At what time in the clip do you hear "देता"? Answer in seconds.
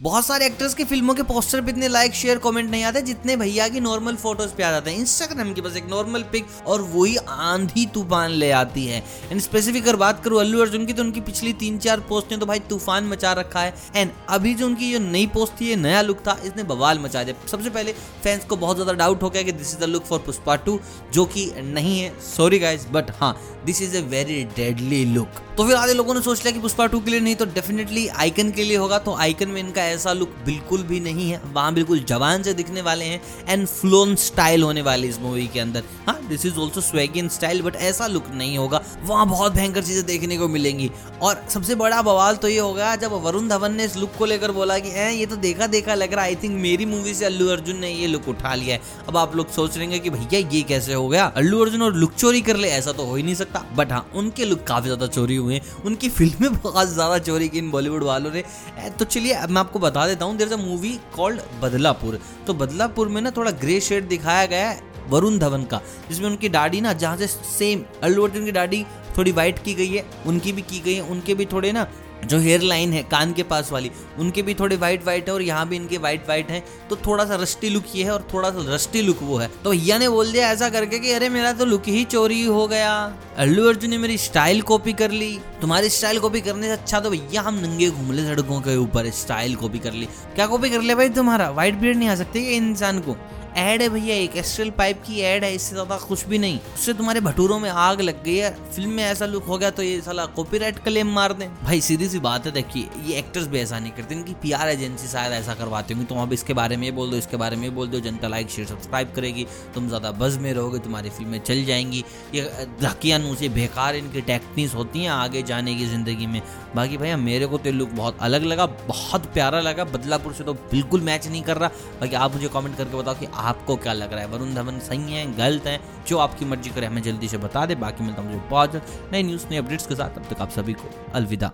60.06-60.24